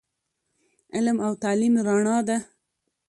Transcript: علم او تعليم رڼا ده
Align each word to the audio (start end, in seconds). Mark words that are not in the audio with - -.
علم 0.95 1.17
او 1.25 1.31
تعليم 1.43 1.73
رڼا 1.87 2.17
ده 2.27 2.37